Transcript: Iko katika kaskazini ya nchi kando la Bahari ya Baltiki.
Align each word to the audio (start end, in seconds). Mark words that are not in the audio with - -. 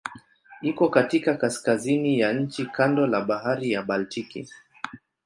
Iko 0.61 0.89
katika 0.89 1.35
kaskazini 1.37 2.19
ya 2.19 2.33
nchi 2.33 2.65
kando 2.65 3.07
la 3.07 3.21
Bahari 3.21 3.71
ya 3.71 3.83
Baltiki. 3.83 4.49